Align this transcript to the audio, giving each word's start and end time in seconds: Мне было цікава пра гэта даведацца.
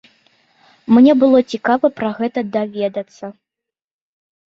Мне 0.95 1.11
было 1.25 1.43
цікава 1.55 1.93
пра 2.01 2.09
гэта 2.19 2.39
даведацца. 2.59 3.25